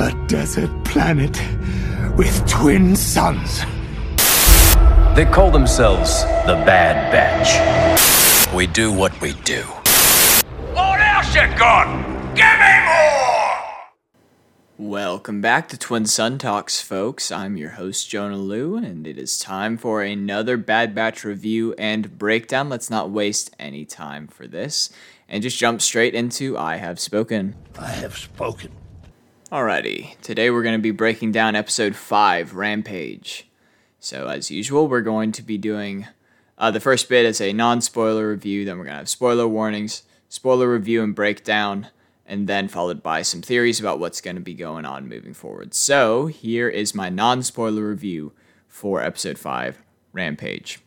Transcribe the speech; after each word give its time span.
A 0.00 0.12
desert 0.28 0.70
planet 0.84 1.36
with 2.16 2.48
twin 2.48 2.94
suns. 2.94 3.62
They 5.16 5.24
call 5.24 5.50
themselves 5.50 6.22
the 6.46 6.54
Bad 6.64 7.10
Batch. 7.10 8.54
We 8.54 8.68
do 8.68 8.92
what 8.92 9.20
we 9.20 9.32
do. 9.42 9.62
What 10.72 11.00
else 11.00 11.34
you 11.34 11.42
got? 11.58 11.88
Give 12.36 12.46
me 12.60 12.76
more! 14.78 14.88
Welcome 14.88 15.40
back 15.40 15.68
to 15.70 15.76
Twin 15.76 16.06
Sun 16.06 16.38
Talks, 16.38 16.80
folks. 16.80 17.32
I'm 17.32 17.56
your 17.56 17.70
host, 17.70 18.08
Jonah 18.08 18.36
Liu, 18.36 18.76
and 18.76 19.04
it 19.04 19.18
is 19.18 19.36
time 19.36 19.76
for 19.76 20.04
another 20.04 20.56
Bad 20.56 20.94
Batch 20.94 21.24
review 21.24 21.74
and 21.76 22.16
breakdown. 22.16 22.68
Let's 22.68 22.88
not 22.88 23.10
waste 23.10 23.52
any 23.58 23.84
time 23.84 24.28
for 24.28 24.46
this 24.46 24.90
and 25.28 25.42
just 25.42 25.58
jump 25.58 25.82
straight 25.82 26.14
into 26.14 26.56
I 26.56 26.76
Have 26.76 27.00
Spoken. 27.00 27.56
I 27.76 27.88
have 27.88 28.16
spoken. 28.16 28.70
Alrighty, 29.50 30.20
today 30.20 30.50
we're 30.50 30.62
going 30.62 30.76
to 30.76 30.82
be 30.82 30.90
breaking 30.90 31.32
down 31.32 31.56
episode 31.56 31.96
5, 31.96 32.54
Rampage. 32.54 33.48
So, 33.98 34.26
as 34.26 34.50
usual, 34.50 34.88
we're 34.88 35.00
going 35.00 35.32
to 35.32 35.42
be 35.42 35.56
doing 35.56 36.06
uh, 36.58 36.70
the 36.70 36.80
first 36.80 37.08
bit 37.08 37.24
as 37.24 37.40
a 37.40 37.54
non 37.54 37.80
spoiler 37.80 38.28
review, 38.28 38.66
then 38.66 38.76
we're 38.76 38.84
going 38.84 38.96
to 38.96 38.98
have 38.98 39.08
spoiler 39.08 39.48
warnings, 39.48 40.02
spoiler 40.28 40.70
review 40.70 41.02
and 41.02 41.14
breakdown, 41.14 41.86
and 42.26 42.46
then 42.46 42.68
followed 42.68 43.02
by 43.02 43.22
some 43.22 43.40
theories 43.40 43.80
about 43.80 43.98
what's 43.98 44.20
going 44.20 44.36
to 44.36 44.42
be 44.42 44.52
going 44.52 44.84
on 44.84 45.08
moving 45.08 45.32
forward. 45.32 45.72
So, 45.72 46.26
here 46.26 46.68
is 46.68 46.94
my 46.94 47.08
non 47.08 47.42
spoiler 47.42 47.88
review 47.88 48.34
for 48.66 49.02
episode 49.02 49.38
5, 49.38 49.82
Rampage. 50.12 50.80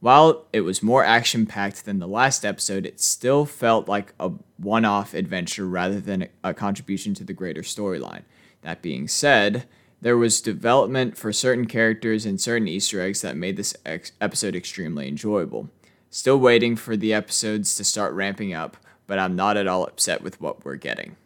While 0.00 0.46
it 0.52 0.60
was 0.60 0.82
more 0.82 1.04
action 1.04 1.44
packed 1.44 1.84
than 1.84 1.98
the 1.98 2.06
last 2.06 2.44
episode, 2.44 2.86
it 2.86 3.00
still 3.00 3.44
felt 3.44 3.88
like 3.88 4.14
a 4.20 4.30
one 4.56 4.84
off 4.84 5.12
adventure 5.12 5.66
rather 5.66 6.00
than 6.00 6.28
a 6.44 6.54
contribution 6.54 7.14
to 7.14 7.24
the 7.24 7.32
greater 7.32 7.62
storyline. 7.62 8.22
That 8.62 8.82
being 8.82 9.08
said, 9.08 9.66
there 10.00 10.16
was 10.16 10.40
development 10.40 11.16
for 11.16 11.32
certain 11.32 11.66
characters 11.66 12.24
and 12.24 12.40
certain 12.40 12.68
Easter 12.68 13.00
eggs 13.00 13.22
that 13.22 13.36
made 13.36 13.56
this 13.56 13.74
ex- 13.84 14.12
episode 14.20 14.54
extremely 14.54 15.08
enjoyable. 15.08 15.68
Still 16.10 16.38
waiting 16.38 16.76
for 16.76 16.96
the 16.96 17.12
episodes 17.12 17.74
to 17.74 17.84
start 17.84 18.14
ramping 18.14 18.54
up, 18.54 18.76
but 19.06 19.18
I'm 19.18 19.34
not 19.34 19.56
at 19.56 19.66
all 19.66 19.84
upset 19.84 20.22
with 20.22 20.40
what 20.40 20.64
we're 20.64 20.76
getting. 20.76 21.16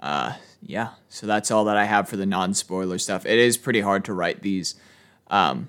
Uh, 0.00 0.34
yeah, 0.62 0.90
so 1.08 1.26
that's 1.26 1.50
all 1.50 1.64
that 1.64 1.76
I 1.76 1.84
have 1.84 2.08
for 2.08 2.16
the 2.16 2.26
non 2.26 2.54
spoiler 2.54 2.98
stuff. 2.98 3.26
It 3.26 3.38
is 3.38 3.58
pretty 3.58 3.80
hard 3.80 4.04
to 4.06 4.14
write 4.14 4.42
these 4.42 4.74
um, 5.28 5.68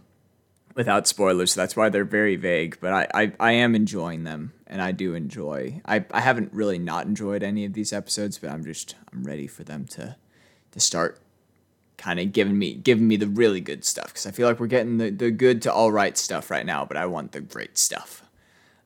without 0.75 1.07
spoilers, 1.07 1.53
so 1.53 1.61
that's 1.61 1.75
why 1.75 1.89
they're 1.89 2.05
very 2.05 2.35
vague, 2.35 2.77
but 2.79 2.93
I, 2.93 3.07
I, 3.13 3.31
I 3.39 3.51
am 3.53 3.75
enjoying 3.75 4.23
them, 4.23 4.53
and 4.67 4.81
I 4.81 4.91
do 4.91 5.13
enjoy. 5.13 5.81
I, 5.85 6.05
I 6.11 6.21
haven't 6.21 6.53
really 6.53 6.79
not 6.79 7.05
enjoyed 7.05 7.43
any 7.43 7.65
of 7.65 7.73
these 7.73 7.91
episodes, 7.93 8.37
but 8.37 8.49
I'm 8.49 8.63
just 8.63 8.95
I'm 9.11 9.23
ready 9.23 9.47
for 9.47 9.63
them 9.63 9.85
to 9.87 10.15
to 10.71 10.79
start 10.79 11.19
kind 11.97 12.19
of 12.19 12.31
giving 12.31 12.57
me 12.57 12.73
giving 12.75 13.07
me 13.07 13.17
the 13.17 13.27
really 13.27 13.59
good 13.59 13.83
stuff 13.83 14.07
because 14.07 14.25
I 14.25 14.31
feel 14.31 14.47
like 14.47 14.59
we're 14.59 14.67
getting 14.67 14.97
the, 14.97 15.09
the 15.09 15.31
good 15.31 15.61
to 15.63 15.73
all 15.73 15.91
right 15.91 16.17
stuff 16.17 16.49
right 16.49 16.65
now, 16.65 16.85
but 16.85 16.97
I 16.97 17.05
want 17.05 17.33
the 17.33 17.41
great 17.41 17.77
stuff. 17.77 18.23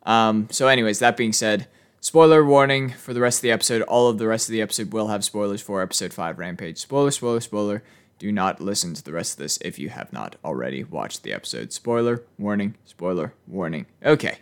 Um, 0.03 0.47
so, 0.51 0.67
anyways, 0.67 0.99
that 0.99 1.15
being 1.15 1.33
said, 1.33 1.67
spoiler 2.01 2.43
warning 2.43 2.89
for 2.89 3.13
the 3.13 3.21
rest 3.21 3.39
of 3.39 3.43
the 3.43 3.51
episode. 3.51 3.81
All 3.83 4.09
of 4.09 4.17
the 4.17 4.27
rest 4.27 4.49
of 4.49 4.53
the 4.53 4.61
episode 4.61 4.91
will 4.91 5.07
have 5.07 5.23
spoilers 5.23 5.61
for 5.61 5.81
episode 5.81 6.13
five, 6.13 6.37
Rampage. 6.39 6.79
Spoiler, 6.79 7.11
spoiler, 7.11 7.39
spoiler. 7.39 7.83
Do 8.19 8.31
not 8.31 8.61
listen 8.61 8.93
to 8.93 9.03
the 9.03 9.11
rest 9.11 9.33
of 9.33 9.39
this 9.39 9.57
if 9.57 9.77
you 9.77 9.89
have 9.89 10.13
not 10.13 10.35
already 10.45 10.83
watched 10.83 11.23
the 11.23 11.33
episode. 11.33 11.73
Spoiler 11.73 12.23
warning. 12.37 12.75
Spoiler 12.85 13.33
warning. 13.47 13.85
Okay, 14.05 14.39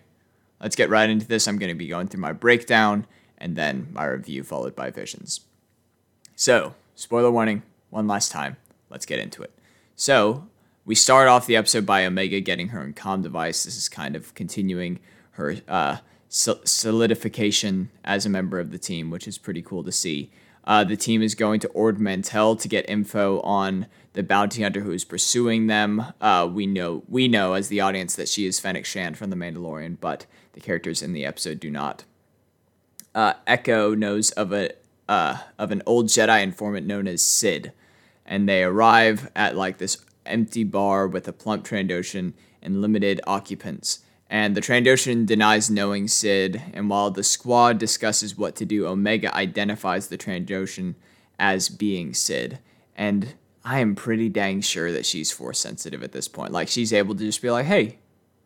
let's 0.59 0.75
get 0.75 0.89
right 0.89 1.09
into 1.09 1.27
this. 1.27 1.47
I'm 1.47 1.57
going 1.57 1.71
to 1.71 1.75
be 1.75 1.87
going 1.87 2.07
through 2.07 2.21
my 2.21 2.33
breakdown 2.33 3.07
and 3.37 3.55
then 3.55 3.87
my 3.91 4.05
review 4.05 4.43
followed 4.43 4.75
by 4.75 4.91
visions. 4.91 5.41
So, 6.35 6.75
spoiler 6.95 7.31
warning 7.31 7.63
one 7.89 8.07
last 8.07 8.31
time. 8.31 8.57
Let's 8.89 9.05
get 9.05 9.19
into 9.19 9.41
it. 9.41 9.51
So, 9.95 10.47
we 10.85 10.95
start 10.95 11.27
off 11.27 11.45
the 11.45 11.55
episode 11.55 11.85
by 11.85 12.05
Omega 12.05 12.39
getting 12.39 12.69
her 12.69 12.81
own 12.81 12.93
comm 12.93 13.21
device. 13.21 13.63
This 13.63 13.77
is 13.77 13.89
kind 13.89 14.15
of 14.15 14.33
continuing 14.33 14.99
her 15.31 15.57
uh, 15.67 15.97
solidification 16.27 17.91
as 18.03 18.25
a 18.25 18.29
member 18.29 18.59
of 18.59 18.71
the 18.71 18.79
team, 18.79 19.09
which 19.09 19.27
is 19.27 19.37
pretty 19.37 19.61
cool 19.61 19.83
to 19.83 19.91
see. 19.91 20.31
Uh, 20.63 20.83
the 20.83 20.97
team 20.97 21.21
is 21.21 21.35
going 21.35 21.59
to 21.59 21.67
Ord 21.69 21.99
Mantell 21.99 22.55
to 22.55 22.67
get 22.67 22.89
info 22.89 23.39
on 23.41 23.87
the 24.13 24.23
bounty 24.23 24.61
hunter 24.61 24.81
who 24.81 24.91
is 24.91 25.03
pursuing 25.03 25.67
them. 25.67 26.13
Uh, 26.19 26.47
we 26.51 26.65
know 26.65 27.03
we 27.07 27.27
know 27.27 27.53
as 27.53 27.67
the 27.67 27.81
audience 27.81 28.15
that 28.15 28.29
she 28.29 28.45
is 28.45 28.59
Fennec 28.59 28.85
Shand 28.85 29.17
from 29.17 29.29
The 29.29 29.35
Mandalorian, 29.35 29.97
but 29.99 30.25
the 30.53 30.59
characters 30.59 31.01
in 31.01 31.13
the 31.13 31.25
episode 31.25 31.59
do 31.59 31.71
not. 31.71 32.03
Uh, 33.15 33.33
Echo 33.47 33.95
knows 33.95 34.31
of 34.31 34.51
a 34.53 34.71
uh, 35.09 35.37
of 35.57 35.71
an 35.71 35.81
old 35.85 36.07
Jedi 36.07 36.41
informant 36.41 36.85
known 36.85 37.07
as 37.07 37.21
Cid, 37.21 37.73
and 38.25 38.47
they 38.47 38.63
arrive 38.63 39.29
at 39.35 39.55
like 39.55 39.77
this 39.77 39.97
empty 40.25 40.63
bar 40.63 41.07
with 41.07 41.27
a 41.27 41.33
plump 41.33 41.65
Trandoshan 41.65 42.33
and 42.61 42.81
limited 42.81 43.19
occupants. 43.25 43.99
And 44.31 44.55
the 44.55 44.61
Trandoshan 44.61 45.25
denies 45.25 45.69
knowing 45.69 46.07
Cid, 46.07 46.61
and 46.73 46.89
while 46.89 47.11
the 47.11 47.21
squad 47.21 47.77
discusses 47.77 48.37
what 48.37 48.55
to 48.55 48.65
do, 48.65 48.87
Omega 48.87 49.35
identifies 49.35 50.07
the 50.07 50.17
Trandoshan 50.17 50.95
as 51.37 51.67
being 51.67 52.13
Cid. 52.13 52.59
And 52.95 53.35
I 53.65 53.79
am 53.79 53.93
pretty 53.93 54.29
dang 54.29 54.61
sure 54.61 54.89
that 54.93 55.05
she's 55.05 55.33
force 55.33 55.59
sensitive 55.59 56.01
at 56.01 56.13
this 56.13 56.29
point. 56.29 56.53
Like 56.53 56.69
she's 56.69 56.93
able 56.93 57.13
to 57.13 57.25
just 57.25 57.41
be 57.41 57.51
like, 57.51 57.65
"Hey, 57.65 57.97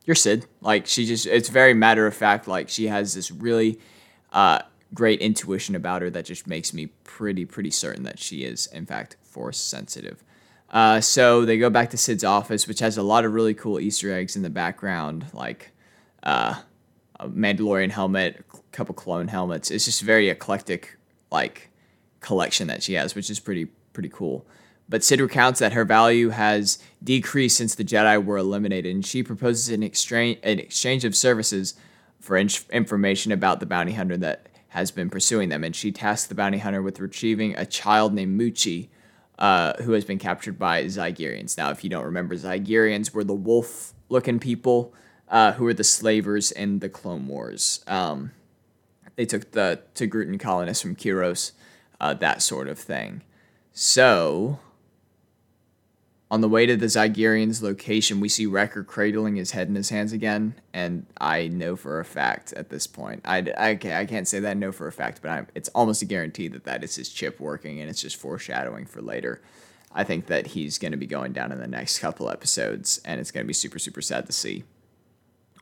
you're 0.05 0.15
Cid." 0.15 0.47
Like 0.59 0.87
she 0.87 1.05
just 1.05 1.27
it's 1.27 1.49
very 1.49 1.75
matter 1.75 2.07
of 2.07 2.15
fact 2.15 2.47
like 2.47 2.67
she 2.67 2.87
has 2.87 3.13
this 3.13 3.29
really 3.29 3.79
uh, 4.33 4.63
great 4.91 5.21
intuition 5.21 5.75
about 5.75 6.01
her 6.01 6.09
that 6.09 6.25
just 6.25 6.47
makes 6.47 6.73
me 6.73 6.87
pretty 7.03 7.45
pretty 7.45 7.69
certain 7.69 8.01
that 8.03 8.17
she 8.17 8.43
is 8.43 8.65
in 8.67 8.87
fact 8.87 9.17
force 9.21 9.59
sensitive. 9.59 10.23
Uh, 10.71 10.99
so 10.99 11.45
they 11.45 11.59
go 11.59 11.69
back 11.69 11.91
to 11.91 11.97
Cid's 11.97 12.23
office, 12.23 12.67
which 12.67 12.79
has 12.79 12.97
a 12.97 13.03
lot 13.03 13.23
of 13.23 13.33
really 13.33 13.53
cool 13.53 13.79
Easter 13.79 14.11
eggs 14.11 14.35
in 14.35 14.41
the 14.41 14.49
background, 14.49 15.27
like 15.31 15.71
uh, 16.25 16.55
a 17.19 17.29
Mandalorian 17.29 17.91
helmet, 17.91 18.43
a 18.53 18.57
couple 18.71 18.95
clone 18.95 19.27
helmets. 19.27 19.71
It's 19.71 19.85
just 19.85 20.01
a 20.01 20.05
very 20.05 20.29
eclectic 20.29 20.97
like 21.31 21.69
collection 22.19 22.67
that 22.67 22.83
she 22.83 22.93
has, 22.93 23.15
which 23.15 23.29
is 23.29 23.39
pretty 23.39 23.65
pretty 23.93 24.09
cool. 24.09 24.45
But 24.87 25.03
Cid 25.03 25.19
recounts 25.19 25.59
that 25.59 25.73
her 25.73 25.85
value 25.85 26.29
has 26.29 26.77
decreased 27.03 27.57
since 27.57 27.73
the 27.73 27.83
Jedi 27.83 28.23
were 28.23 28.37
eliminated, 28.37 28.93
and 28.93 29.05
she 29.05 29.23
proposes 29.23 29.69
an 29.69 29.83
exchange 29.83 30.39
an 30.43 30.59
exchange 30.59 31.05
of 31.05 31.15
services 31.15 31.75
for 32.19 32.37
in- 32.37 32.49
information 32.71 33.31
about 33.31 33.59
the 33.59 33.65
bounty 33.65 33.93
hunter 33.93 34.17
that 34.17 34.47
has 34.69 34.91
been 34.91 35.09
pursuing 35.09 35.49
them. 35.49 35.63
And 35.63 35.75
she 35.75 35.91
tasks 35.91 36.27
the 36.27 36.35
bounty 36.35 36.57
hunter 36.57 36.81
with 36.81 36.99
retrieving 36.99 37.55
a 37.55 37.65
child 37.65 38.13
named 38.13 38.39
Muchi, 38.39 38.89
uh, 39.39 39.73
who 39.83 39.93
has 39.93 40.03
been 40.03 40.19
captured 40.19 40.59
by 40.59 40.83
Zygerians. 40.85 41.57
Now, 41.57 41.69
if 41.69 41.83
you 41.83 41.89
don't 41.89 42.03
remember, 42.03 42.35
Zygerians 42.35 43.13
were 43.13 43.23
the 43.23 43.33
wolf-looking 43.33 44.39
people 44.39 44.93
uh, 45.29 45.53
who 45.53 45.63
were 45.63 45.73
the 45.73 45.83
slavers 45.83 46.51
in 46.51 46.79
the 46.79 46.89
Clone 46.89 47.27
Wars. 47.27 47.83
Um, 47.87 48.31
they 49.15 49.25
took 49.25 49.51
the 49.51 49.81
Togrutan 49.95 50.39
colonists 50.39 50.81
from 50.81 50.95
Kiros, 50.95 51.51
uh, 51.99 52.13
that 52.15 52.41
sort 52.41 52.67
of 52.67 52.77
thing. 52.77 53.21
So, 53.71 54.59
on 56.31 56.41
the 56.41 56.49
way 56.49 56.65
to 56.65 56.75
the 56.75 56.87
Zygerians' 56.87 57.61
location, 57.61 58.19
we 58.19 58.29
see 58.29 58.45
Wrecker 58.45 58.83
cradling 58.83 59.35
his 59.35 59.51
head 59.51 59.67
in 59.67 59.75
his 59.75 59.89
hands 59.89 60.11
again, 60.11 60.55
and 60.73 61.05
I 61.19 61.47
know 61.47 61.75
for 61.75 61.99
a 61.99 62.05
fact 62.05 62.51
at 62.53 62.69
this 62.69 62.87
point, 62.87 63.21
I, 63.25 63.37
I, 63.57 63.69
I 63.69 64.05
can't 64.05 64.27
say 64.27 64.39
that 64.39 64.51
I 64.51 64.53
know 64.53 64.71
for 64.71 64.87
a 64.87 64.91
fact, 64.91 65.21
but 65.21 65.29
I'm, 65.29 65.47
it's 65.55 65.69
almost 65.69 66.01
a 66.01 66.05
guarantee 66.05 66.47
that 66.49 66.65
that 66.65 66.83
is 66.83 66.95
his 66.95 67.09
chip 67.09 67.39
working, 67.39 67.79
and 67.79 67.89
it's 67.89 68.01
just 68.01 68.15
foreshadowing 68.15 68.85
for 68.85 69.01
later. 69.01 69.41
I 69.93 70.03
think 70.03 70.25
that 70.25 70.47
he's 70.47 70.77
going 70.77 70.91
to 70.91 70.97
be 70.97 71.07
going 71.07 71.31
down 71.31 71.53
in 71.53 71.59
the 71.59 71.67
next 71.67 71.99
couple 71.99 72.29
episodes, 72.29 72.99
and 73.05 73.21
it's 73.21 73.31
going 73.31 73.45
to 73.45 73.47
be 73.47 73.53
super, 73.53 73.79
super 73.79 74.01
sad 74.01 74.25
to 74.25 74.33
see. 74.33 74.65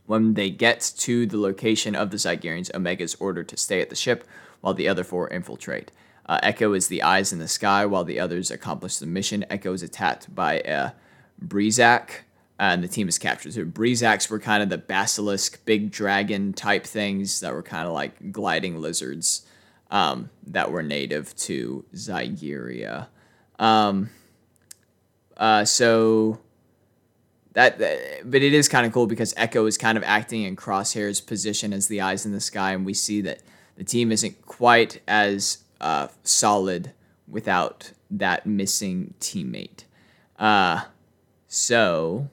When 0.06 0.34
they 0.34 0.50
get 0.50 0.94
to 1.00 1.25
the 1.25 1.38
location 1.38 1.96
of 1.96 2.12
the 2.12 2.18
Zygerians, 2.18 2.74
Omega 2.74 3.03
is 3.03 3.16
ordered 3.16 3.47
to 3.50 3.58
stay 3.58 3.81
at 3.81 3.90
the 3.90 3.96
ship 3.96 4.28
while 4.62 4.74
the 4.74 4.88
other 4.88 5.03
four 5.03 5.30
infiltrate. 5.30 5.91
Uh, 6.25 6.40
Echo 6.44 6.74
is 6.74 6.88
the 6.88 7.03
eyes 7.03 7.34
in 7.34 7.40
the 7.40 7.47
sky 7.47 7.86
while 7.86 8.03
the 8.03 8.19
others 8.19 8.52
accomplish 8.52 8.97
the 8.97 9.05
mission. 9.05 9.46
Echo 9.50 9.73
is 9.73 9.84
attacked 9.84 10.34
by 10.34 10.59
a 10.59 10.91
Brezak, 11.46 12.23
and 12.59 12.84
the 12.84 12.88
team 12.88 13.09
is 13.09 13.17
captured. 13.17 13.53
So 13.53 13.66
Brezaks 13.66 14.29
were 14.29 14.40
kind 14.40 14.64
of 14.64 14.70
the 14.70 14.78
basilisk, 14.78 15.64
big 15.66 15.91
dragon 15.91 16.53
type 16.53 16.85
things 16.85 17.40
that 17.41 17.53
were 17.53 17.64
kind 17.64 17.88
of 17.88 17.94
like 17.94 18.32
gliding 18.32 18.79
lizards 18.79 19.46
um, 19.91 20.29
that 20.47 20.72
were 20.72 20.84
native 20.84 21.35
to 21.38 21.84
Zygeria. 21.94 23.08
Um, 23.59 24.09
uh, 25.35 25.66
so 25.66 26.40
that, 27.53 27.78
that, 27.79 28.29
but 28.29 28.41
it 28.41 28.53
is 28.53 28.67
kind 28.67 28.85
of 28.85 28.91
cool 28.91 29.08
because 29.08 29.34
Echo 29.38 29.66
is 29.66 29.78
kind 29.78 29.97
of 29.97 30.03
acting 30.03 30.44
in 30.44 30.55
Crosshair's 30.55 31.22
position 31.22 31.73
as 31.73 31.88
the 31.88 32.02
eyes 32.02 32.26
in 32.26 32.32
the 32.32 32.41
sky, 32.41 32.73
and 32.73 32.85
we 32.85 32.94
see 32.94 33.22
that 33.22 33.40
the 33.78 33.84
team 33.84 34.11
isn't 34.11 34.46
quite 34.46 35.02
as 35.08 35.59
uh, 35.82 36.08
solid 36.23 36.94
without 37.28 37.91
that 38.09 38.46
missing 38.46 39.14
teammate. 39.20 39.84
Uh, 40.38 40.82
so 41.47 42.29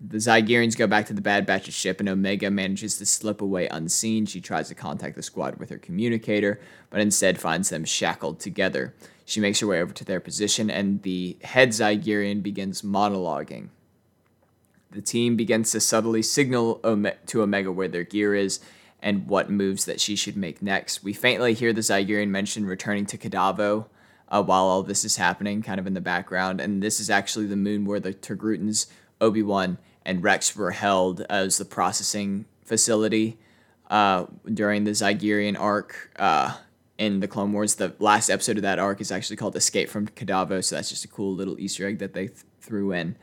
the 0.00 0.18
Zygerians 0.18 0.78
go 0.78 0.86
back 0.86 1.06
to 1.06 1.12
the 1.12 1.20
Bad 1.20 1.46
Batch's 1.46 1.74
ship, 1.74 2.00
and 2.00 2.08
Omega 2.08 2.50
manages 2.50 2.96
to 2.98 3.06
slip 3.06 3.42
away 3.42 3.68
unseen. 3.68 4.24
She 4.24 4.40
tries 4.40 4.68
to 4.68 4.74
contact 4.74 5.16
the 5.16 5.22
squad 5.22 5.56
with 5.56 5.70
her 5.70 5.78
communicator, 5.78 6.60
but 6.90 7.00
instead 7.00 7.40
finds 7.40 7.68
them 7.68 7.84
shackled 7.84 8.40
together. 8.40 8.94
She 9.24 9.40
makes 9.40 9.60
her 9.60 9.66
way 9.66 9.80
over 9.80 9.92
to 9.92 10.04
their 10.04 10.20
position, 10.20 10.70
and 10.70 11.02
the 11.02 11.36
head 11.42 11.70
Zygerian 11.70 12.42
begins 12.42 12.82
monologuing. 12.82 13.68
The 14.90 15.02
team 15.02 15.36
begins 15.36 15.70
to 15.72 15.80
subtly 15.80 16.22
signal 16.22 16.76
to 17.26 17.42
Omega 17.42 17.70
where 17.70 17.88
their 17.88 18.04
gear 18.04 18.34
is 18.34 18.60
and 19.02 19.26
what 19.26 19.50
moves 19.50 19.84
that 19.84 20.00
she 20.00 20.16
should 20.16 20.36
make 20.36 20.60
next. 20.60 21.02
We 21.02 21.12
faintly 21.12 21.54
hear 21.54 21.72
the 21.72 21.80
Zygerian 21.80 22.28
mention 22.28 22.66
returning 22.66 23.06
to 23.06 23.18
Kadavo 23.18 23.86
uh, 24.28 24.42
while 24.42 24.64
all 24.64 24.82
this 24.82 25.04
is 25.04 25.16
happening, 25.16 25.62
kind 25.62 25.80
of 25.80 25.86
in 25.86 25.94
the 25.94 26.00
background. 26.00 26.60
And 26.60 26.82
this 26.82 27.00
is 27.00 27.10
actually 27.10 27.46
the 27.46 27.56
moon 27.56 27.84
where 27.84 28.00
the 28.00 28.12
Togrutan's 28.12 28.86
Obi 29.20 29.42
Wan 29.42 29.78
and 30.04 30.22
Rex 30.22 30.54
were 30.56 30.70
held 30.72 31.22
as 31.22 31.58
the 31.58 31.64
processing 31.64 32.46
facility 32.64 33.38
uh, 33.88 34.26
during 34.52 34.84
the 34.84 34.92
Zygerian 34.92 35.58
arc 35.58 36.10
uh, 36.16 36.56
in 36.98 37.20
the 37.20 37.28
Clone 37.28 37.52
Wars. 37.52 37.76
The 37.76 37.94
last 37.98 38.30
episode 38.30 38.56
of 38.56 38.62
that 38.62 38.78
arc 38.78 39.00
is 39.00 39.10
actually 39.10 39.36
called 39.36 39.56
Escape 39.56 39.88
from 39.88 40.08
Kadavo, 40.08 40.64
so 40.64 40.76
that's 40.76 40.90
just 40.90 41.04
a 41.04 41.08
cool 41.08 41.34
little 41.34 41.58
Easter 41.58 41.86
egg 41.86 41.98
that 41.98 42.14
they 42.14 42.28
th- 42.28 42.40
threw 42.60 42.92
in 42.92 43.16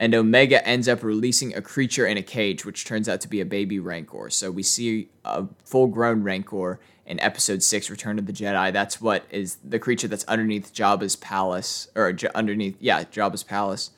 and 0.00 0.14
Omega 0.14 0.66
ends 0.66 0.88
up 0.88 1.02
releasing 1.02 1.54
a 1.54 1.60
creature 1.60 2.06
in 2.06 2.16
a 2.16 2.22
cage, 2.22 2.64
which 2.64 2.86
turns 2.86 3.06
out 3.06 3.20
to 3.20 3.28
be 3.28 3.42
a 3.42 3.44
baby 3.44 3.78
Rancor. 3.78 4.30
So 4.30 4.50
we 4.50 4.62
see 4.62 5.10
a 5.26 5.44
full 5.62 5.88
grown 5.88 6.22
Rancor 6.22 6.80
in 7.04 7.20
episode 7.20 7.62
six, 7.62 7.90
Return 7.90 8.18
of 8.18 8.24
the 8.24 8.32
Jedi. 8.32 8.72
That's 8.72 8.98
what 9.02 9.26
is 9.30 9.58
the 9.62 9.78
creature 9.78 10.08
that's 10.08 10.24
underneath 10.24 10.72
Jabba's 10.72 11.16
palace, 11.16 11.88
or 11.94 12.14
j- 12.14 12.30
underneath, 12.34 12.78
yeah, 12.80 13.04
Jabba's 13.04 13.42
palace 13.42 13.90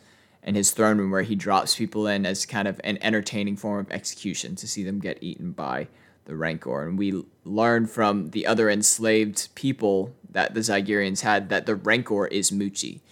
and 0.42 0.56
his 0.56 0.72
throne 0.72 0.98
room, 0.98 1.12
where 1.12 1.22
he 1.22 1.36
drops 1.36 1.76
people 1.76 2.08
in 2.08 2.26
as 2.26 2.46
kind 2.46 2.66
of 2.66 2.80
an 2.82 2.98
entertaining 3.00 3.56
form 3.56 3.78
of 3.78 3.92
execution 3.92 4.56
to 4.56 4.66
see 4.66 4.82
them 4.82 4.98
get 4.98 5.22
eaten 5.22 5.52
by 5.52 5.86
the 6.24 6.34
Rancor. 6.34 6.82
And 6.82 6.98
we 6.98 7.22
learn 7.44 7.86
from 7.86 8.30
the 8.30 8.44
other 8.44 8.68
enslaved 8.68 9.54
people 9.54 10.12
that 10.28 10.54
the 10.54 10.60
Zygerians 10.60 11.20
had 11.20 11.48
that 11.50 11.66
the 11.66 11.76
Rancor 11.76 12.26
is 12.26 12.50
Muchi. 12.50 13.02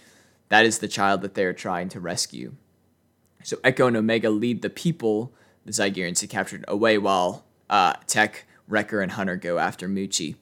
That 0.49 0.65
is 0.65 0.79
the 0.79 0.89
child 0.89 1.21
that 1.21 1.35
they're 1.35 1.53
trying 1.53 1.87
to 1.89 2.01
rescue. 2.01 2.51
So 3.43 3.57
Echo 3.63 3.87
and 3.87 3.97
Omega 3.97 4.29
lead 4.29 4.61
the 4.61 4.69
people, 4.69 5.33
the 5.65 5.71
Zygerians, 5.71 6.21
had 6.21 6.29
captured 6.29 6.65
away, 6.67 6.97
while 6.97 7.45
uh, 7.69 7.93
Tech, 8.07 8.45
Wrecker, 8.67 9.01
and 9.01 9.13
Hunter 9.13 9.35
go 9.35 9.57
after 9.57 9.87
Muchi. 9.87 10.35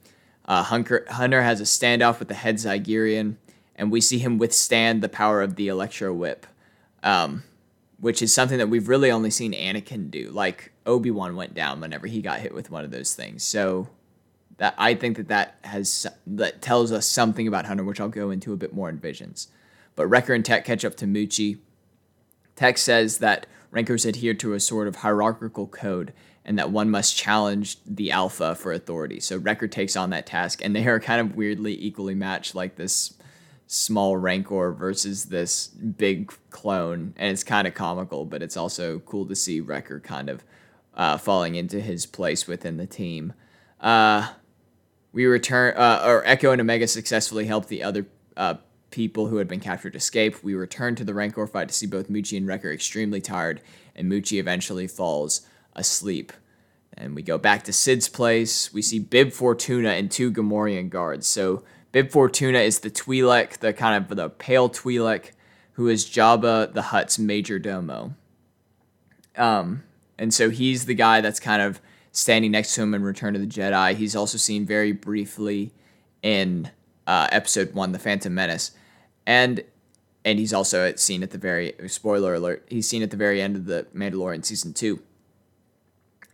Uh, 0.45 0.63
Hunter, 0.63 1.05
Hunter 1.09 1.41
has 1.41 1.61
a 1.61 1.65
standoff 1.65 2.19
with 2.19 2.27
the 2.27 2.33
head 2.33 2.55
Zygerian, 2.55 3.35
and 3.75 3.91
we 3.91 4.01
see 4.01 4.17
him 4.17 4.37
withstand 4.37 5.01
the 5.01 5.09
power 5.09 5.41
of 5.41 5.55
the 5.55 5.67
Electro 5.67 6.13
Whip, 6.13 6.47
um, 7.03 7.43
which 7.99 8.21
is 8.21 8.33
something 8.33 8.57
that 8.57 8.69
we've 8.69 8.89
really 8.89 9.11
only 9.11 9.29
seen 9.29 9.53
Anakin 9.53 10.09
do. 10.09 10.31
Like 10.31 10.71
Obi 10.85 11.11
Wan 11.11 11.35
went 11.35 11.53
down 11.53 11.79
whenever 11.81 12.07
he 12.07 12.21
got 12.21 12.39
hit 12.39 12.53
with 12.53 12.71
one 12.71 12.83
of 12.83 12.91
those 12.91 13.13
things. 13.13 13.43
So 13.43 13.89
that 14.57 14.73
I 14.77 14.93
think 14.93 15.17
that 15.17 15.27
that 15.29 15.55
has 15.63 16.05
that 16.27 16.61
tells 16.61 16.91
us 16.91 17.07
something 17.07 17.47
about 17.47 17.65
Hunter, 17.65 17.83
which 17.83 17.99
I'll 17.99 18.09
go 18.09 18.29
into 18.31 18.53
a 18.53 18.57
bit 18.57 18.73
more 18.73 18.89
in 18.89 18.97
Visions. 18.97 19.47
But 19.95 20.07
Wrecker 20.07 20.33
and 20.33 20.43
Tech 20.43 20.65
catch 20.65 20.83
up 20.83 20.95
to 20.95 21.05
Muchi 21.05 21.59
Tech 22.59 22.77
says 22.77 23.19
that 23.19 23.47
rancors 23.71 24.05
adhere 24.05 24.33
to 24.33 24.51
a 24.51 24.59
sort 24.59 24.89
of 24.89 24.97
hierarchical 24.97 25.65
code 25.65 26.11
and 26.43 26.59
that 26.59 26.71
one 26.71 26.89
must 26.89 27.15
challenge 27.15 27.77
the 27.85 28.11
alpha 28.11 28.53
for 28.53 28.73
authority. 28.73 29.21
So 29.21 29.37
Wrecker 29.37 29.69
takes 29.69 29.95
on 29.95 30.09
that 30.09 30.25
task, 30.25 30.59
and 30.61 30.75
they 30.75 30.85
are 30.85 30.99
kind 30.99 31.21
of 31.21 31.37
weirdly 31.37 31.81
equally 31.81 32.15
matched, 32.15 32.55
like 32.55 32.75
this 32.75 33.13
small 33.65 34.17
rancor 34.17 34.73
versus 34.73 35.27
this 35.27 35.67
big 35.67 36.33
clone. 36.49 37.13
And 37.15 37.31
it's 37.31 37.45
kind 37.45 37.65
of 37.65 37.75
comical, 37.75 38.25
but 38.25 38.43
it's 38.43 38.57
also 38.57 38.99
cool 38.99 39.25
to 39.27 39.37
see 39.37 39.61
Wrecker 39.61 40.01
kind 40.01 40.27
of 40.27 40.43
uh, 40.95 41.17
falling 41.17 41.55
into 41.55 41.79
his 41.79 42.05
place 42.05 42.45
within 42.45 42.75
the 42.75 42.87
team. 42.87 43.31
Uh, 43.79 44.33
we 45.13 45.25
return, 45.27 45.77
uh, 45.77 46.03
or 46.05 46.25
Echo 46.25 46.51
and 46.51 46.59
Omega 46.59 46.89
successfully 46.89 47.45
help 47.45 47.67
the 47.67 47.83
other 47.83 48.05
uh, 48.35 48.55
people 48.91 49.27
who 49.27 49.37
had 49.37 49.47
been 49.47 49.59
captured 49.59 49.95
escape. 49.95 50.43
We 50.43 50.53
return 50.53 50.95
to 50.95 51.03
the 51.03 51.13
Rancor 51.13 51.47
fight 51.47 51.67
to 51.67 51.73
see 51.73 51.85
both 51.85 52.09
Muchi 52.09 52.37
and 52.37 52.47
Wrecker 52.47 52.71
extremely 52.71 53.21
tired, 53.21 53.61
and 53.95 54.11
Muchi 54.11 54.39
eventually 54.39 54.87
falls 54.87 55.41
asleep. 55.75 56.33
And 56.95 57.15
we 57.15 57.21
go 57.21 57.37
back 57.37 57.63
to 57.63 57.73
Cid's 57.73 58.09
place. 58.09 58.73
We 58.73 58.81
see 58.81 58.99
Bib 58.99 59.31
Fortuna 59.31 59.89
and 59.89 60.11
two 60.11 60.31
Gamorrean 60.31 60.89
guards. 60.89 61.27
So 61.27 61.63
Bib 61.91 62.11
Fortuna 62.11 62.59
is 62.59 62.79
the 62.79 62.89
Twi'lek, 62.89 63.59
the 63.59 63.73
kind 63.73 64.03
of 64.03 64.15
the 64.15 64.29
pale 64.29 64.69
Twi'lek, 64.69 65.31
who 65.73 65.87
is 65.87 66.05
Jabba 66.05 66.73
the 66.73 66.83
Hutt's 66.83 67.17
major 67.17 67.57
domo. 67.57 68.15
Um, 69.37 69.83
and 70.17 70.33
so 70.33 70.49
he's 70.49 70.85
the 70.85 70.93
guy 70.93 71.21
that's 71.21 71.39
kind 71.39 71.61
of 71.61 71.79
standing 72.11 72.51
next 72.51 72.75
to 72.75 72.81
him 72.81 72.93
in 72.93 73.03
Return 73.03 73.35
of 73.35 73.41
the 73.41 73.47
Jedi. 73.47 73.95
He's 73.95 74.15
also 74.15 74.37
seen 74.37 74.65
very 74.65 74.91
briefly 74.91 75.71
in 76.21 76.69
uh, 77.07 77.27
episode 77.31 77.73
one, 77.73 77.93
The 77.93 77.99
Phantom 77.99 78.33
Menace 78.33 78.71
and 79.29 79.63
and 80.25 80.39
he's 80.39 80.53
also 80.53 80.93
seen 80.95 81.21
at 81.21 81.29
the 81.29 81.37
very 81.37 81.73
spoiler 81.87 82.33
alert. 82.33 82.65
He's 82.67 82.89
seen 82.89 83.03
at 83.03 83.11
the 83.11 83.15
very 83.15 83.41
end 83.41 83.55
of 83.55 83.65
the 83.65 83.85
Mandalorian 83.95 84.43
season 84.43 84.73
two. 84.73 85.01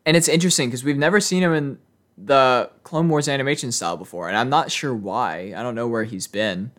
And 0.06 0.15
it's 0.15 0.30
interesting 0.30 0.69
because 0.69 0.83
we've 0.83 0.97
never 0.97 1.19
seen 1.19 1.44
him 1.44 1.53
in 1.53 1.77
the 2.18 2.71
Clone 2.83 3.09
Wars 3.09 3.27
animation 3.27 3.74
style 3.74 3.97
before, 3.97 4.30
and 4.30 4.38
I'm 4.38 4.50
not 4.50 4.71
sure 4.71 4.95
why. 4.95 5.53
I 5.56 5.62
don't 5.62 5.75
know 5.75 5.88
where 5.88 6.06
he's 6.06 6.27
been 6.27 6.71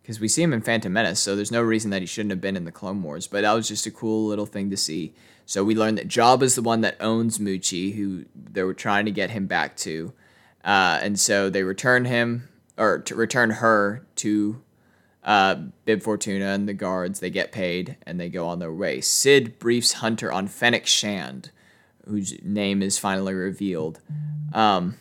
because 0.00 0.20
we 0.20 0.28
see 0.28 0.42
him 0.42 0.52
in 0.52 0.60
Phantom 0.60 0.92
Menace, 0.92 1.18
so 1.18 1.34
there's 1.34 1.50
no 1.50 1.62
reason 1.62 1.90
that 1.90 2.02
he 2.02 2.06
shouldn't 2.06 2.30
have 2.30 2.40
been 2.40 2.56
in 2.56 2.64
the 2.64 2.72
Clone 2.72 3.02
Wars. 3.02 3.26
But 3.26 3.42
that 3.42 3.52
was 3.52 3.66
just 3.66 3.86
a 3.86 3.90
cool 3.90 4.26
little 4.26 4.46
thing 4.46 4.70
to 4.70 4.76
see. 4.76 5.12
So 5.46 5.64
we 5.64 5.74
learned 5.74 5.98
that 5.98 6.08
Jabba 6.08 6.42
is 6.42 6.54
the 6.54 6.62
one 6.62 6.82
that 6.82 6.96
owns 7.00 7.38
Muchi, 7.38 7.96
who 7.96 8.26
they 8.34 8.62
were 8.62 8.74
trying 8.74 9.06
to 9.06 9.10
get 9.10 9.30
him 9.30 9.46
back 9.46 9.76
to, 9.78 10.12
uh, 10.64 11.00
and 11.02 11.18
so 11.18 11.50
they 11.50 11.64
return 11.64 12.04
him 12.04 12.48
or 12.78 13.00
to 13.00 13.14
return 13.16 13.50
her 13.50 14.06
to 14.16 14.62
uh, 15.24 15.56
Bib 15.84 16.02
Fortuna 16.02 16.46
and 16.46 16.68
the 16.68 16.74
guards, 16.74 17.20
they 17.20 17.30
get 17.30 17.52
paid 17.52 17.96
and 18.06 18.20
they 18.20 18.28
go 18.28 18.46
on 18.46 18.58
their 18.58 18.72
way. 18.72 19.00
Cid 19.00 19.58
briefs 19.58 19.94
Hunter 19.94 20.30
on 20.30 20.48
Fennec 20.48 20.86
Shand, 20.86 21.50
whose 22.06 22.34
name 22.42 22.82
is 22.82 22.98
finally 22.98 23.32
revealed, 23.32 24.00
um, 24.52 24.98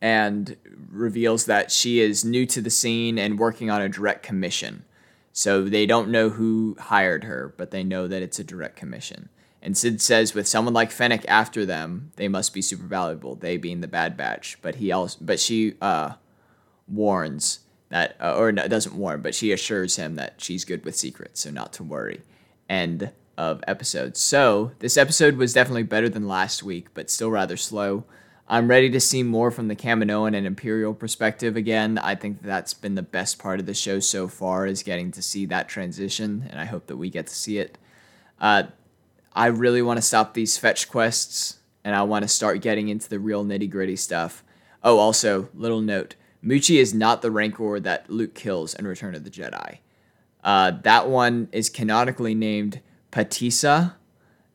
and 0.00 0.56
reveals 0.90 1.46
that 1.46 1.70
she 1.70 2.00
is 2.00 2.24
new 2.24 2.46
to 2.46 2.60
the 2.60 2.70
scene 2.70 3.18
and 3.18 3.38
working 3.38 3.70
on 3.70 3.82
a 3.82 3.88
direct 3.88 4.22
commission. 4.22 4.84
So 5.32 5.64
they 5.64 5.86
don't 5.86 6.10
know 6.10 6.30
who 6.30 6.76
hired 6.78 7.24
her, 7.24 7.54
but 7.56 7.70
they 7.70 7.84
know 7.84 8.08
that 8.08 8.22
it's 8.22 8.38
a 8.38 8.44
direct 8.44 8.76
commission. 8.76 9.28
And 9.62 9.76
Cid 9.76 10.00
says, 10.00 10.32
with 10.32 10.48
someone 10.48 10.72
like 10.72 10.90
Fennec 10.90 11.24
after 11.28 11.66
them, 11.66 12.12
they 12.16 12.28
must 12.28 12.54
be 12.54 12.62
super 12.62 12.86
valuable. 12.86 13.34
They 13.34 13.56
being 13.56 13.80
the 13.80 13.88
Bad 13.88 14.16
Batch, 14.16 14.58
but 14.62 14.76
he 14.76 14.90
also, 14.90 15.18
but 15.20 15.38
she 15.38 15.74
uh, 15.82 16.14
warns 16.88 17.60
that, 17.90 18.16
uh, 18.20 18.36
or 18.36 18.50
no, 18.52 18.66
doesn't 18.66 18.94
warn, 18.94 19.20
but 19.20 19.34
she 19.34 19.52
assures 19.52 19.96
him 19.96 20.14
that 20.14 20.34
she's 20.38 20.64
good 20.64 20.84
with 20.84 20.96
secrets, 20.96 21.40
so 21.40 21.50
not 21.50 21.72
to 21.74 21.84
worry. 21.84 22.22
End 22.68 23.12
of 23.36 23.62
episode. 23.66 24.16
So 24.16 24.72
this 24.78 24.96
episode 24.96 25.36
was 25.36 25.52
definitely 25.52 25.82
better 25.82 26.08
than 26.08 26.28
last 26.28 26.62
week, 26.62 26.88
but 26.94 27.10
still 27.10 27.30
rather 27.30 27.56
slow. 27.56 28.04
I'm 28.48 28.68
ready 28.68 28.90
to 28.90 29.00
see 29.00 29.22
more 29.22 29.50
from 29.50 29.68
the 29.68 29.76
Kaminoan 29.76 30.36
and 30.36 30.46
Imperial 30.46 30.92
perspective 30.92 31.56
again. 31.56 31.98
I 31.98 32.16
think 32.16 32.42
that's 32.42 32.74
been 32.74 32.96
the 32.96 33.02
best 33.02 33.38
part 33.38 33.60
of 33.60 33.66
the 33.66 33.74
show 33.74 34.00
so 34.00 34.26
far 34.26 34.66
is 34.66 34.82
getting 34.82 35.10
to 35.12 35.22
see 35.22 35.46
that 35.46 35.68
transition, 35.68 36.48
and 36.50 36.60
I 36.60 36.64
hope 36.64 36.86
that 36.88 36.96
we 36.96 37.10
get 37.10 37.28
to 37.28 37.34
see 37.34 37.58
it. 37.58 37.78
Uh, 38.40 38.64
I 39.32 39.46
really 39.46 39.82
want 39.82 39.98
to 39.98 40.02
stop 40.02 40.34
these 40.34 40.58
fetch 40.58 40.88
quests, 40.88 41.58
and 41.84 41.94
I 41.94 42.02
want 42.02 42.24
to 42.24 42.28
start 42.28 42.60
getting 42.60 42.88
into 42.88 43.08
the 43.08 43.20
real 43.20 43.44
nitty 43.44 43.70
gritty 43.70 43.96
stuff. 43.96 44.44
Oh, 44.82 44.98
also, 44.98 45.48
little 45.54 45.80
note 45.80 46.14
Muchi 46.44 46.78
is 46.78 46.94
not 46.94 47.22
the 47.22 47.30
Rancor 47.30 47.80
that 47.80 48.08
Luke 48.08 48.34
kills 48.34 48.74
in 48.74 48.86
Return 48.86 49.14
of 49.14 49.24
the 49.24 49.30
Jedi. 49.30 49.78
Uh, 50.42 50.72
that 50.82 51.08
one 51.08 51.48
is 51.52 51.68
canonically 51.68 52.34
named 52.34 52.80
Pateesa, 53.12 53.94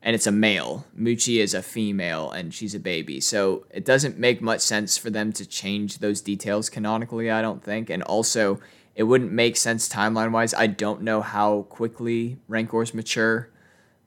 and 0.02 0.16
it's 0.16 0.28
a 0.28 0.32
male. 0.32 0.86
Muchi 0.98 1.40
is 1.40 1.54
a 1.54 1.62
female, 1.62 2.32
and 2.32 2.54
she's 2.54 2.74
a 2.74 2.80
baby. 2.80 3.20
So 3.22 3.66
it 3.70 3.86
doesn't 3.86 4.18
make 4.18 4.42
much 4.42 4.62
sense 4.62 4.98
for 4.98 5.10
them 5.10 5.32
to 5.34 5.46
change 5.46 6.00
those 6.00 6.22
details 6.22 6.70
canonically, 6.70 7.30
I 7.30 7.42
don't 7.42 7.64
think. 7.64 7.90
And 7.90 8.02
also, 8.04 8.60
it 8.96 9.04
wouldn't 9.04 9.32
make 9.32 9.58
sense 9.58 9.88
timeline 9.88 10.32
wise. 10.32 10.54
I 10.54 10.68
don't 10.68 11.02
know 11.02 11.22
how 11.22 11.64
quickly 11.64 12.38
Rancors 12.48 12.94
mature, 12.94 13.52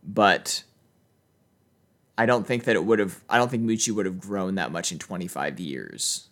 but 0.02 0.64
I 2.16 2.26
don't 2.26 2.46
think 2.46 2.64
that 2.64 2.74
it 2.74 2.84
would 2.84 2.98
have. 2.98 3.22
I 3.28 3.38
don't 3.38 3.50
think 3.50 3.64
Muchi 3.64 3.92
would 3.92 4.06
have 4.06 4.18
grown 4.18 4.56
that 4.56 4.72
much 4.72 4.90
in 4.90 4.98
25 4.98 5.60
years. 5.60 6.28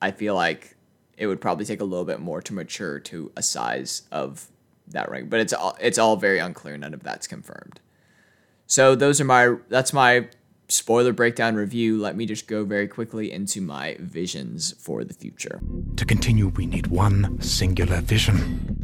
I 0.00 0.10
feel 0.10 0.34
like 0.34 0.76
it 1.16 1.26
would 1.26 1.40
probably 1.40 1.64
take 1.64 1.80
a 1.80 1.84
little 1.84 2.04
bit 2.04 2.20
more 2.20 2.40
to 2.42 2.54
mature 2.54 2.98
to 3.00 3.30
a 3.36 3.42
size 3.42 4.02
of 4.10 4.48
that 4.88 5.10
rank, 5.10 5.30
but 5.30 5.40
it's 5.40 5.52
all 5.52 5.76
it's 5.80 5.98
all 5.98 6.16
very 6.16 6.38
unclear. 6.38 6.76
None 6.76 6.94
of 6.94 7.02
that's 7.02 7.26
confirmed. 7.26 7.80
So 8.66 8.94
those 8.94 9.20
are 9.20 9.24
my 9.24 9.56
that's 9.68 9.92
my 9.92 10.28
spoiler 10.68 11.12
breakdown 11.12 11.56
review. 11.56 11.98
Let 11.98 12.16
me 12.16 12.26
just 12.26 12.46
go 12.46 12.64
very 12.64 12.88
quickly 12.88 13.30
into 13.32 13.60
my 13.60 13.96
visions 14.00 14.72
for 14.78 15.04
the 15.04 15.14
future. 15.14 15.60
To 15.96 16.04
continue, 16.04 16.48
we 16.48 16.66
need 16.66 16.86
one 16.86 17.40
singular 17.40 18.00
vision. 18.00 18.76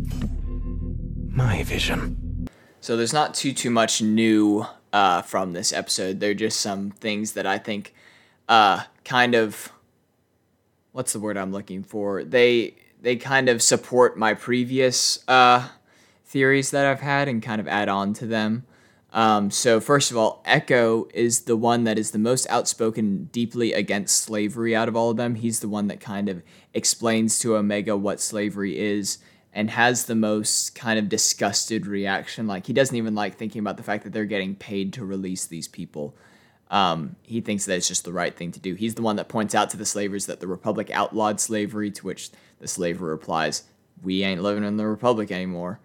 My 1.32 1.62
vision. 1.62 2.48
So 2.80 2.96
there's 2.96 3.12
not 3.12 3.34
too 3.34 3.52
too 3.52 3.70
much 3.70 4.02
new 4.02 4.66
uh, 4.92 5.22
from 5.22 5.52
this 5.52 5.72
episode. 5.72 6.20
They're 6.20 6.34
just 6.34 6.60
some 6.60 6.90
things 6.90 7.32
that 7.32 7.46
I 7.46 7.58
think 7.58 7.94
uh, 8.48 8.84
kind 9.04 9.34
of 9.34 9.72
what's 10.96 11.12
the 11.12 11.20
word 11.20 11.36
I'm 11.36 11.52
looking 11.52 11.82
for? 11.82 12.24
They 12.24 12.74
they 13.02 13.16
kind 13.16 13.50
of 13.50 13.60
support 13.60 14.16
my 14.16 14.32
previous 14.32 15.22
uh, 15.28 15.68
theories 16.24 16.70
that 16.70 16.86
I've 16.86 17.02
had 17.02 17.28
and 17.28 17.42
kind 17.42 17.60
of 17.60 17.68
add 17.68 17.90
on 17.90 18.14
to 18.14 18.26
them. 18.26 18.64
Um, 19.12 19.50
so 19.50 19.78
first 19.78 20.10
of 20.10 20.16
all, 20.16 20.42
Echo 20.46 21.06
is 21.12 21.42
the 21.42 21.56
one 21.56 21.84
that 21.84 21.98
is 21.98 22.12
the 22.12 22.18
most 22.18 22.48
outspoken, 22.48 23.24
deeply 23.30 23.74
against 23.74 24.22
slavery 24.22 24.74
out 24.74 24.88
of 24.88 24.96
all 24.96 25.10
of 25.10 25.18
them. 25.18 25.34
He's 25.34 25.60
the 25.60 25.68
one 25.68 25.88
that 25.88 26.00
kind 26.00 26.30
of 26.30 26.42
explains 26.72 27.38
to 27.40 27.56
Omega 27.56 27.94
what 27.94 28.18
slavery 28.18 28.78
is 28.78 29.18
and 29.52 29.70
has 29.70 30.06
the 30.06 30.14
most 30.14 30.74
kind 30.74 30.98
of 30.98 31.10
disgusted 31.10 31.86
reaction. 31.86 32.46
Like 32.46 32.66
he 32.66 32.72
doesn't 32.72 32.96
even 32.96 33.14
like 33.14 33.36
thinking 33.36 33.60
about 33.60 33.76
the 33.76 33.82
fact 33.82 34.04
that 34.04 34.14
they're 34.14 34.24
getting 34.24 34.54
paid 34.54 34.94
to 34.94 35.04
release 35.04 35.44
these 35.44 35.68
people. 35.68 36.16
Um, 36.70 37.16
he 37.22 37.40
thinks 37.40 37.64
that 37.66 37.76
it's 37.76 37.88
just 37.88 38.04
the 38.04 38.12
right 38.12 38.34
thing 38.34 38.52
to 38.52 38.60
do. 38.60 38.74
He's 38.74 38.94
the 38.94 39.02
one 39.02 39.16
that 39.16 39.28
points 39.28 39.54
out 39.54 39.70
to 39.70 39.76
the 39.76 39.86
slavers 39.86 40.26
that 40.26 40.40
the 40.40 40.46
Republic 40.46 40.90
outlawed 40.92 41.40
slavery, 41.40 41.90
to 41.92 42.06
which 42.06 42.30
the 42.58 42.68
slaver 42.68 43.06
replies, 43.06 43.64
"We 44.02 44.22
ain't 44.22 44.42
living 44.42 44.64
in 44.64 44.76
the 44.76 44.86
Republic 44.86 45.30
anymore." 45.30 45.80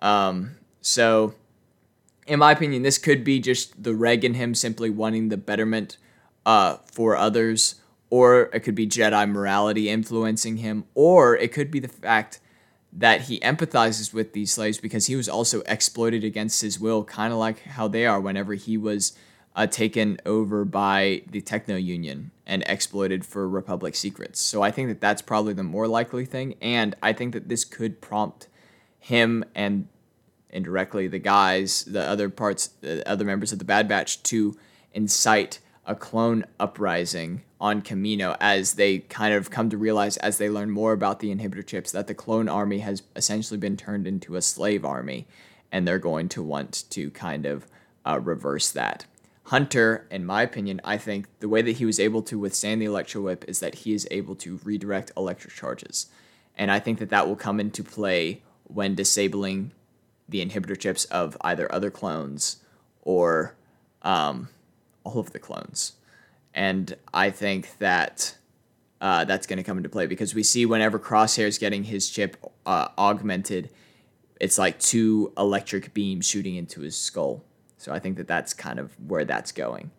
Um, 0.00 0.56
so, 0.80 1.34
in 2.26 2.38
my 2.38 2.52
opinion, 2.52 2.82
this 2.82 2.98
could 2.98 3.24
be 3.24 3.40
just 3.40 3.82
the 3.82 3.94
Reg 3.94 4.24
in 4.24 4.34
him 4.34 4.54
simply 4.54 4.90
wanting 4.90 5.28
the 5.28 5.36
betterment 5.36 5.98
uh, 6.46 6.78
for 6.90 7.16
others, 7.16 7.76
or 8.10 8.50
it 8.52 8.60
could 8.60 8.74
be 8.74 8.86
Jedi 8.86 9.30
morality 9.30 9.88
influencing 9.88 10.58
him, 10.58 10.84
or 10.94 11.36
it 11.36 11.52
could 11.52 11.70
be 11.70 11.78
the 11.78 11.88
fact 11.88 12.40
that 12.92 13.22
he 13.22 13.40
empathizes 13.40 14.12
with 14.12 14.32
these 14.32 14.52
slaves 14.52 14.78
because 14.78 15.06
he 15.06 15.16
was 15.16 15.28
also 15.28 15.62
exploited 15.62 16.24
against 16.24 16.60
his 16.60 16.78
will, 16.78 17.04
kind 17.04 17.32
of 17.32 17.38
like 17.38 17.60
how 17.62 17.88
they 17.88 18.04
are 18.04 18.20
whenever 18.20 18.54
he 18.54 18.76
was 18.76 19.16
uh, 19.54 19.66
taken 19.66 20.18
over 20.24 20.64
by 20.64 21.22
the 21.30 21.40
Techno 21.40 21.76
Union 21.76 22.30
and 22.46 22.62
exploited 22.66 23.24
for 23.24 23.48
Republic 23.48 23.94
secrets. 23.94 24.40
So 24.40 24.62
I 24.62 24.70
think 24.70 24.88
that 24.88 25.00
that's 25.00 25.22
probably 25.22 25.52
the 25.52 25.62
more 25.62 25.86
likely 25.86 26.24
thing, 26.24 26.54
and 26.60 26.94
I 27.02 27.12
think 27.12 27.32
that 27.34 27.48
this 27.48 27.64
could 27.64 28.00
prompt 28.00 28.48
him 28.98 29.44
and 29.54 29.88
indirectly 30.50 31.08
the 31.08 31.18
guys, 31.18 31.84
the 31.84 32.02
other 32.02 32.28
parts, 32.28 32.68
the 32.80 33.08
other 33.08 33.24
members 33.24 33.52
of 33.52 33.58
the 33.58 33.64
Bad 33.64 33.88
Batch 33.88 34.22
to 34.24 34.56
incite 34.92 35.60
a 35.86 35.94
clone 35.94 36.44
uprising 36.60 37.42
on 37.60 37.82
Kamino 37.82 38.36
as 38.40 38.74
they 38.74 38.98
kind 38.98 39.34
of 39.34 39.50
come 39.50 39.70
to 39.70 39.76
realize 39.76 40.16
as 40.18 40.38
they 40.38 40.48
learn 40.48 40.70
more 40.70 40.92
about 40.92 41.20
the 41.20 41.34
inhibitor 41.34 41.66
chips 41.66 41.90
that 41.92 42.06
the 42.06 42.14
clone 42.14 42.48
army 42.48 42.78
has 42.78 43.02
essentially 43.16 43.58
been 43.58 43.76
turned 43.76 44.06
into 44.06 44.36
a 44.36 44.42
slave 44.42 44.84
army 44.84 45.26
and 45.72 45.88
they're 45.88 45.98
going 45.98 46.28
to 46.28 46.42
want 46.42 46.84
to 46.90 47.10
kind 47.10 47.46
of 47.46 47.66
uh, 48.04 48.20
reverse 48.20 48.70
that. 48.70 49.06
Hunter, 49.44 50.06
in 50.10 50.24
my 50.24 50.42
opinion, 50.42 50.80
I 50.84 50.98
think 50.98 51.26
the 51.40 51.48
way 51.48 51.62
that 51.62 51.76
he 51.76 51.84
was 51.84 51.98
able 51.98 52.22
to 52.22 52.38
withstand 52.38 52.80
the 52.80 52.86
electro 52.86 53.22
whip 53.22 53.44
is 53.48 53.60
that 53.60 53.76
he 53.76 53.92
is 53.92 54.06
able 54.10 54.36
to 54.36 54.60
redirect 54.64 55.10
electric 55.16 55.54
charges. 55.54 56.06
And 56.56 56.70
I 56.70 56.78
think 56.78 56.98
that 57.00 57.10
that 57.10 57.26
will 57.26 57.36
come 57.36 57.58
into 57.58 57.82
play 57.82 58.42
when 58.64 58.94
disabling 58.94 59.72
the 60.28 60.44
inhibitor 60.44 60.78
chips 60.78 61.04
of 61.06 61.36
either 61.40 61.72
other 61.72 61.90
clones 61.90 62.58
or 63.02 63.56
um, 64.02 64.48
all 65.04 65.18
of 65.18 65.32
the 65.32 65.38
clones. 65.38 65.92
And 66.54 66.96
I 67.12 67.30
think 67.30 67.78
that 67.78 68.36
uh, 69.00 69.24
that's 69.24 69.46
going 69.46 69.56
to 69.56 69.62
come 69.62 69.78
into 69.78 69.88
play 69.88 70.06
because 70.06 70.34
we 70.34 70.42
see 70.42 70.64
whenever 70.64 70.98
Crosshair 70.98 71.46
is 71.46 71.58
getting 71.58 71.84
his 71.84 72.08
chip 72.08 72.36
uh, 72.64 72.88
augmented, 72.96 73.70
it's 74.40 74.58
like 74.58 74.78
two 74.78 75.32
electric 75.36 75.92
beams 75.94 76.26
shooting 76.26 76.54
into 76.54 76.80
his 76.80 76.96
skull. 76.96 77.44
So 77.82 77.92
I 77.92 77.98
think 77.98 78.16
that 78.16 78.28
that's 78.28 78.54
kind 78.54 78.78
of 78.78 78.92
where 79.00 79.24
that's 79.24 79.50
going. 79.50 79.90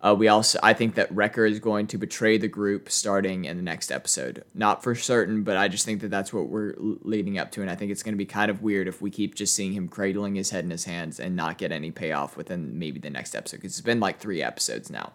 Uh, 0.00 0.14
we 0.18 0.26
also, 0.26 0.58
I 0.62 0.72
think 0.72 0.96
that 0.96 1.12
Wrecker 1.14 1.46
is 1.46 1.60
going 1.60 1.86
to 1.88 1.98
betray 1.98 2.36
the 2.36 2.48
group 2.48 2.90
starting 2.90 3.44
in 3.44 3.56
the 3.56 3.62
next 3.62 3.92
episode. 3.92 4.44
Not 4.52 4.82
for 4.82 4.96
certain, 4.96 5.44
but 5.44 5.56
I 5.56 5.68
just 5.68 5.84
think 5.84 6.00
that 6.00 6.10
that's 6.10 6.32
what 6.32 6.48
we're 6.48 6.74
leading 6.78 7.38
up 7.38 7.52
to, 7.52 7.62
and 7.62 7.70
I 7.70 7.76
think 7.76 7.92
it's 7.92 8.02
going 8.02 8.14
to 8.14 8.18
be 8.18 8.26
kind 8.26 8.50
of 8.50 8.62
weird 8.62 8.88
if 8.88 9.00
we 9.00 9.10
keep 9.10 9.36
just 9.36 9.54
seeing 9.54 9.72
him 9.72 9.88
cradling 9.88 10.34
his 10.34 10.50
head 10.50 10.64
in 10.64 10.70
his 10.70 10.84
hands 10.84 11.20
and 11.20 11.36
not 11.36 11.56
get 11.56 11.70
any 11.70 11.92
payoff 11.92 12.36
within 12.36 12.80
maybe 12.80 12.98
the 12.98 13.10
next 13.10 13.36
episode 13.36 13.58
because 13.58 13.72
it's 13.72 13.80
been 13.80 14.00
like 14.00 14.18
three 14.18 14.42
episodes 14.42 14.90
now. 14.90 15.12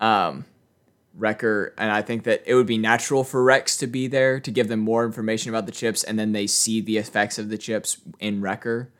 Um, 0.00 0.44
Wrecker, 1.14 1.72
and 1.78 1.92
I 1.92 2.02
think 2.02 2.24
that 2.24 2.42
it 2.46 2.54
would 2.54 2.66
be 2.66 2.78
natural 2.78 3.22
for 3.22 3.44
Rex 3.44 3.76
to 3.76 3.86
be 3.86 4.08
there 4.08 4.40
to 4.40 4.50
give 4.50 4.66
them 4.66 4.80
more 4.80 5.04
information 5.04 5.50
about 5.50 5.66
the 5.66 5.72
chips, 5.72 6.02
and 6.02 6.18
then 6.18 6.32
they 6.32 6.48
see 6.48 6.80
the 6.80 6.98
effects 6.98 7.38
of 7.38 7.48
the 7.48 7.58
chips 7.58 7.98
in 8.18 8.40
Wrecker, 8.40 8.90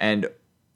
and 0.00 0.28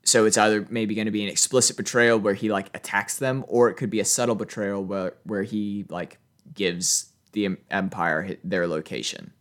so 0.08 0.24
it's 0.24 0.38
either 0.38 0.66
maybe 0.70 0.94
going 0.94 1.06
to 1.06 1.12
be 1.12 1.22
an 1.22 1.28
explicit 1.28 1.76
betrayal 1.76 2.18
where 2.18 2.34
he 2.34 2.50
like 2.50 2.74
attacks 2.74 3.18
them, 3.18 3.44
or 3.46 3.68
it 3.68 3.74
could 3.74 3.90
be 3.90 4.00
a 4.00 4.04
subtle 4.04 4.34
betrayal 4.34 4.82
where 4.82 5.14
where 5.24 5.42
he 5.42 5.84
like 5.88 6.18
gives 6.54 7.12
the 7.32 7.56
empire 7.70 8.36
their 8.42 8.66
location, 8.66 9.32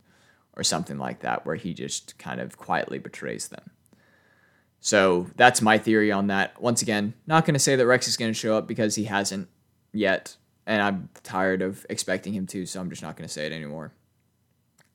or 0.55 0.63
something 0.63 0.97
like 0.97 1.21
that, 1.21 1.45
where 1.45 1.55
he 1.55 1.73
just 1.73 2.17
kind 2.17 2.41
of 2.41 2.57
quietly 2.57 2.99
betrays 2.99 3.47
them. 3.47 3.71
So 4.79 5.27
that's 5.35 5.61
my 5.61 5.77
theory 5.77 6.11
on 6.11 6.27
that. 6.27 6.61
Once 6.61 6.81
again, 6.81 7.13
not 7.25 7.45
going 7.45 7.55
to 7.55 7.59
say 7.59 7.75
that 7.75 7.87
Rex 7.87 8.07
is 8.07 8.17
going 8.17 8.31
to 8.31 8.37
show 8.37 8.57
up 8.57 8.67
because 8.67 8.95
he 8.95 9.05
hasn't 9.05 9.47
yet, 9.93 10.35
and 10.65 10.81
I'm 10.81 11.09
tired 11.23 11.61
of 11.61 11.85
expecting 11.89 12.33
him 12.33 12.45
to, 12.47 12.65
so 12.65 12.79
I'm 12.79 12.89
just 12.89 13.01
not 13.01 13.15
going 13.15 13.27
to 13.27 13.33
say 13.33 13.45
it 13.45 13.53
anymore. 13.53 13.93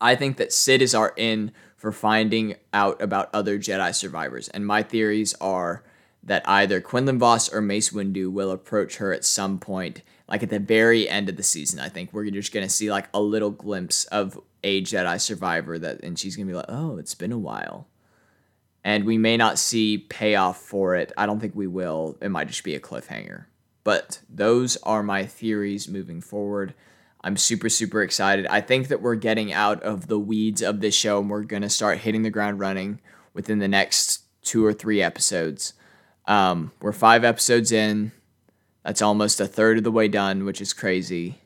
I 0.00 0.14
think 0.16 0.36
that 0.36 0.52
Cid 0.52 0.82
is 0.82 0.94
our 0.94 1.14
in 1.16 1.52
for 1.82 1.90
finding 1.90 2.54
out 2.72 3.02
about 3.02 3.28
other 3.34 3.58
Jedi 3.58 3.92
survivors, 3.92 4.48
and 4.50 4.64
my 4.64 4.84
theories 4.84 5.34
are 5.40 5.82
that 6.22 6.48
either 6.48 6.80
Quinlan 6.80 7.18
Vos 7.18 7.52
or 7.52 7.60
Mace 7.60 7.90
Windu 7.90 8.30
will 8.30 8.52
approach 8.52 8.98
her 8.98 9.12
at 9.12 9.24
some 9.24 9.58
point, 9.58 10.02
like 10.28 10.44
at 10.44 10.50
the 10.50 10.60
very 10.60 11.08
end 11.08 11.28
of 11.28 11.36
the 11.36 11.42
season. 11.42 11.80
I 11.80 11.88
think 11.88 12.12
we're 12.12 12.30
just 12.30 12.54
gonna 12.54 12.68
see 12.68 12.88
like 12.88 13.08
a 13.12 13.20
little 13.20 13.50
glimpse 13.50 14.04
of 14.04 14.40
a 14.62 14.82
Jedi 14.82 15.20
survivor 15.20 15.76
that, 15.80 16.04
and 16.04 16.16
she's 16.16 16.36
gonna 16.36 16.46
be 16.46 16.54
like, 16.54 16.66
"Oh, 16.68 16.98
it's 16.98 17.16
been 17.16 17.32
a 17.32 17.36
while," 17.36 17.88
and 18.84 19.02
we 19.02 19.18
may 19.18 19.36
not 19.36 19.58
see 19.58 19.98
payoff 19.98 20.58
for 20.58 20.94
it. 20.94 21.10
I 21.16 21.26
don't 21.26 21.40
think 21.40 21.56
we 21.56 21.66
will. 21.66 22.16
It 22.22 22.28
might 22.28 22.46
just 22.46 22.62
be 22.62 22.76
a 22.76 22.80
cliffhanger. 22.80 23.46
But 23.82 24.20
those 24.30 24.76
are 24.84 25.02
my 25.02 25.26
theories 25.26 25.88
moving 25.88 26.20
forward. 26.20 26.74
I'm 27.24 27.36
super, 27.36 27.68
super 27.68 28.02
excited. 28.02 28.46
I 28.46 28.60
think 28.60 28.88
that 28.88 29.00
we're 29.00 29.14
getting 29.14 29.52
out 29.52 29.82
of 29.82 30.08
the 30.08 30.18
weeds 30.18 30.60
of 30.60 30.80
this 30.80 30.94
show 30.94 31.20
and 31.20 31.30
we're 31.30 31.44
going 31.44 31.62
to 31.62 31.70
start 31.70 31.98
hitting 31.98 32.22
the 32.22 32.30
ground 32.30 32.58
running 32.58 33.00
within 33.32 33.58
the 33.60 33.68
next 33.68 34.24
two 34.42 34.64
or 34.64 34.72
three 34.72 35.00
episodes. 35.00 35.74
Um, 36.26 36.72
we're 36.80 36.92
five 36.92 37.24
episodes 37.24 37.70
in. 37.70 38.12
That's 38.84 39.02
almost 39.02 39.40
a 39.40 39.46
third 39.46 39.78
of 39.78 39.84
the 39.84 39.92
way 39.92 40.08
done, 40.08 40.44
which 40.44 40.60
is 40.60 40.72
crazy. 40.72 41.38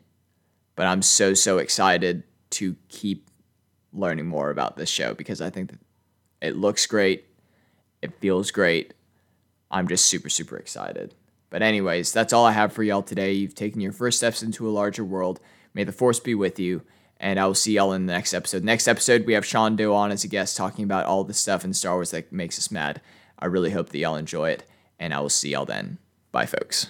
But 0.75 0.87
I'm 0.87 1.03
so, 1.03 1.35
so 1.35 1.59
excited 1.59 2.23
to 2.51 2.77
keep 2.89 3.31
learning 3.93 4.27
more 4.27 4.51
about 4.51 4.77
this 4.77 4.89
show 4.89 5.15
because 5.15 5.41
I 5.41 5.51
think 5.51 5.71
that 5.71 5.81
it 6.41 6.57
looks 6.57 6.87
great. 6.87 7.27
It 8.01 8.19
feels 8.21 8.51
great. 8.51 8.95
I'm 9.71 9.89
just 9.89 10.07
super, 10.07 10.29
super 10.29 10.57
excited. 10.57 11.15
But, 11.51 11.63
anyways, 11.63 12.13
that's 12.13 12.33
all 12.33 12.45
I 12.45 12.53
have 12.53 12.73
for 12.73 12.83
y'all 12.83 13.03
today. 13.03 13.33
You've 13.33 13.55
taken 13.55 13.81
your 13.81 13.93
first 13.93 14.19
steps 14.19 14.43
into 14.43 14.69
a 14.69 14.71
larger 14.71 15.05
world. 15.05 15.41
May 15.77 15.85
the 15.85 15.93
force 15.93 16.19
be 16.19 16.35
with 16.35 16.59
you. 16.59 16.81
And 17.21 17.39
I 17.39 17.45
will 17.47 17.55
see 17.55 17.75
y'all 17.75 17.93
in 17.93 18.07
the 18.07 18.13
next 18.15 18.33
episode. 18.33 18.65
Next 18.65 18.89
episode, 18.89 19.27
we 19.27 19.35
have 19.35 19.45
Sean 19.45 19.77
Doe 19.77 19.95
on 19.95 20.11
as 20.11 20.25
a 20.25 20.29
guest 20.29 20.57
talking 20.57 20.85
about 20.85 21.05
all 21.05 21.23
the 21.23 21.35
stuff 21.35 21.67
in 21.67 21.75
Star 21.75 21.97
Wars 21.97 22.13
that 22.13 22.33
makes 22.33 22.59
us 22.59 22.71
mad. 22.71 23.03
I 23.39 23.45
really 23.45 23.71
hope 23.71 23.91
that 23.91 23.99
y'all 23.99 24.17
enjoy 24.17 24.51
it. 24.51 24.65
And 24.99 25.13
I 25.13 25.21
will 25.21 25.29
see 25.29 25.51
y'all 25.51 25.67
then. 25.67 25.99
Bye, 26.33 26.47
folks. 26.47 26.89